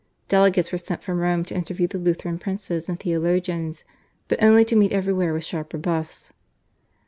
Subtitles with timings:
[0.29, 3.83] Delegates were sent from Rome to interview the Lutheran princes and theologians,
[4.27, 6.33] but only to meet everywhere with sharp rebuffs.